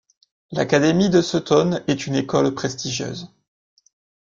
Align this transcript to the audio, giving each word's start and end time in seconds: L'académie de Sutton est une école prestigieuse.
L'académie 0.49 1.11
de 1.11 1.21
Sutton 1.21 1.79
est 1.85 2.07
une 2.07 2.15
école 2.15 2.55
prestigieuse. 2.55 3.31